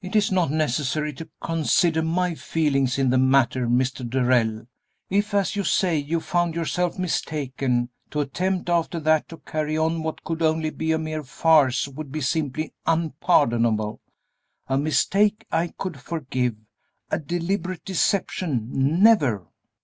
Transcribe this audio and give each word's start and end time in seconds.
"It 0.00 0.14
is 0.14 0.30
not 0.30 0.52
necessary 0.52 1.12
to 1.14 1.28
consider 1.40 2.00
my 2.00 2.36
feelings 2.36 2.96
in 2.96 3.10
the 3.10 3.18
matter, 3.18 3.66
Mr. 3.66 4.08
Darrell. 4.08 4.68
If, 5.10 5.34
as 5.34 5.56
you 5.56 5.64
say, 5.64 5.98
you 5.98 6.20
found 6.20 6.54
yourself 6.54 6.96
mistaken, 6.96 7.88
to 8.12 8.20
attempt 8.20 8.70
after 8.70 9.00
that 9.00 9.28
to 9.30 9.38
carry 9.38 9.76
on 9.76 10.04
what 10.04 10.22
could 10.22 10.42
only 10.42 10.70
be 10.70 10.92
a 10.92 10.96
mere 10.98 11.24
farce 11.24 11.88
would 11.88 12.12
be 12.12 12.20
simply 12.20 12.72
unpardonable. 12.86 14.00
A 14.68 14.78
mistake 14.78 15.44
I 15.50 15.74
could 15.76 15.98
forgive; 15.98 16.54
a 17.10 17.18
deliberate 17.18 17.84
deception, 17.84 18.68
never!" 19.02 19.44